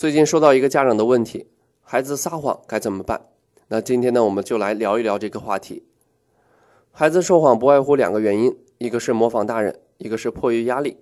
[0.00, 1.46] 最近收到一个家长的问题：
[1.82, 3.20] 孩子撒谎该怎么办？
[3.68, 5.84] 那今天呢，我们就来聊一聊这个话题。
[6.90, 10.96] 孩子说谎不外乎两个原因，一个是模仿大人，一个是迫于压力。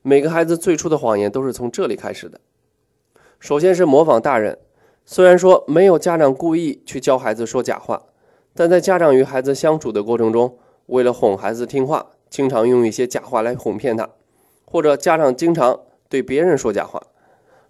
[0.00, 2.40] 每个孩子最初的谎言都是从这里开始的。
[3.38, 4.58] 首先是模仿大人，
[5.04, 8.04] 虽然说没有家长故意去教孩子说假话，
[8.54, 14.08] 但在家长与孩子相处的过程中，为了哄孩子听话，经常用一些假话来哄骗他，
[14.64, 17.02] 或者家长经常对别人说假话。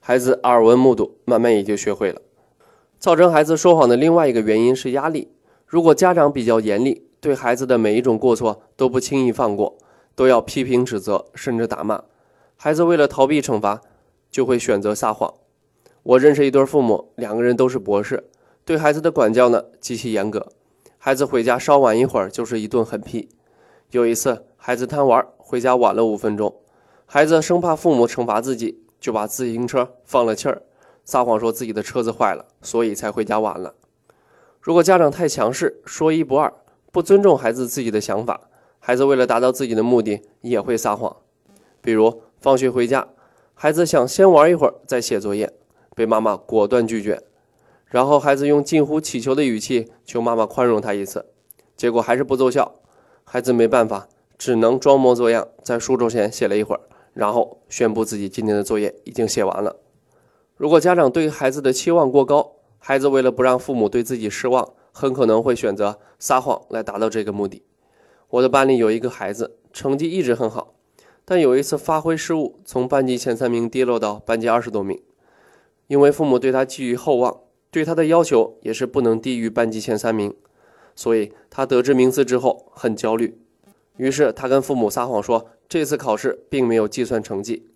[0.02, 2.22] 孩子耳闻目睹，慢慢也就学会了。
[2.98, 5.30] 造成孩子说谎的另外一个原因是压力。
[5.66, 9.76] 如果家长比较严厉，对孩子的每一种过错都不轻易放过，
[10.14, 12.02] 都要批评指责，甚至打骂，
[12.56, 13.82] 孩子为了逃避惩罚，
[14.30, 15.32] 就会选择撒谎。
[16.02, 18.24] 我认识一对父母，两个人都是博士，
[18.64, 20.48] 对孩子的管教呢极其严格。
[20.96, 23.28] 孩子回家稍晚一会儿就是一顿狠批。
[23.90, 26.56] 有一次，孩子贪玩，回家晚了五分钟，
[27.04, 28.82] 孩子生怕父母惩罚自己。
[29.00, 30.62] 就把自行车放了气儿，
[31.04, 33.74] 撒谎说自己的车子坏了，所以才回家晚了。
[34.60, 36.52] 如果家长太强势，说一不二，
[36.92, 38.42] 不尊重孩子自己的想法，
[38.78, 41.16] 孩子为了达到自己的目的也会撒谎。
[41.80, 43.08] 比如放学回家，
[43.54, 45.50] 孩子想先玩一会儿再写作业，
[45.94, 47.22] 被妈妈果断拒绝，
[47.86, 51.24] 然后孩子用近乎乞求的语气求妈妈宽容他一次，
[51.74, 52.74] 结果还是不奏效，
[53.24, 56.80] 孩子没办法，只能装模作样在书桌前写了一会儿。
[57.20, 59.76] 然后宣布自己今天的作业已经写完了。
[60.56, 67.62] 如果家长对孩子的期望过高，孩子为了不让父母对自己失望，很可能会选择撒谎来达到这个目的。
[68.30, 70.72] 我的班里有一个孩子，成绩一直很好，
[71.26, 74.98] 但有一次发挥失误，从班级前三名跌落到班级二十多名。
[75.88, 80.34] 因为父母对他寄予厚望，对他的要求也是不能低于班级前三名，
[80.96, 83.38] 所以他得知名次之后很焦虑。
[84.00, 87.66] 于是他跟父母撒谎说，这次考试并没有计算成绩。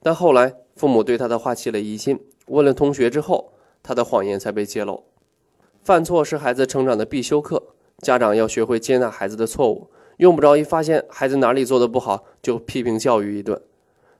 [0.00, 3.52] 但后来父母对他的话起了疑心，问了同学之后，
[3.82, 5.02] 他的谎言才被揭露。
[5.82, 13.60] 犯错是孩子成长的必修课，家长要学会接纳孩子的错误，用不着一发现孩子哪里做的不好就批评教育一顿。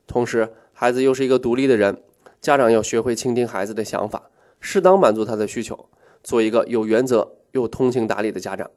[0.08, 2.02] 同时，孩子又是一个独立的人，
[2.40, 5.88] 家长要学会倾听孩子的想法，适当满足他的需求，
[6.24, 8.68] 做一个有原则又通情达理的家长。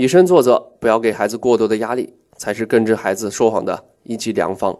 [0.00, 4.78] 以身作则，不要给孩子过多的压力，才是根治孩子说谎的一剂良方。